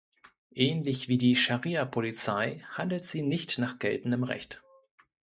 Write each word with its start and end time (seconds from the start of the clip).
Ähnlich 0.55 1.09
wie 1.09 1.19
die 1.19 1.35
Scharia-Polizei 1.35 2.65
handelt 2.71 3.05
sie 3.05 3.21
nicht 3.21 3.59
nach 3.59 3.77
geltendem 3.77 4.23
Recht. 4.23 4.59